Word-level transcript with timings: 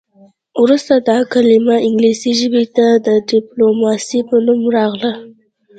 وروسته 0.63 0.93
دا 1.09 1.17
کلمه 1.33 1.75
انګلیسي 1.87 2.31
ژبې 2.39 2.63
ته 2.75 2.85
د 3.05 3.07
ډیپلوماسي 3.29 4.19
په 4.29 4.35
نوم 4.45 4.61
راغله 4.77 5.11